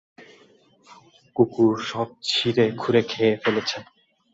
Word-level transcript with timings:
কুকুর 1.35 1.73
সব 1.89 2.07
ছিঁড়ে 2.27 2.65
খুঁড়ে 2.77 3.01
খেয়ে 3.11 3.33
ফেলেছে। 3.43 3.77